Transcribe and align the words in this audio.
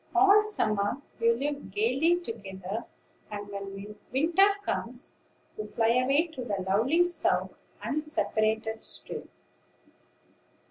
All 0.15 0.43
summer 0.43 0.99
you 1.19 1.35
live 1.37 1.69
gayly 1.69 2.19
together; 2.21 2.85
and, 3.29 3.47
when 3.49 3.95
winter 4.11 4.47
comes, 4.63 5.17
you 5.59 5.67
fly 5.67 5.89
away 5.89 6.25
to 6.25 6.43
the 6.43 6.63
lovely 6.67 7.03
South, 7.03 7.53
unseparated 7.83 8.83
still." 8.83 9.27